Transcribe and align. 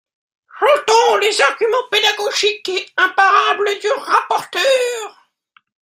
J’entends 0.59 1.17
les 1.17 1.41
arguments 1.41 1.87
pédagogiques 1.91 2.69
et 2.69 2.89
imparables 2.97 3.69
du 3.79 3.87
rapporteur. 3.97 5.29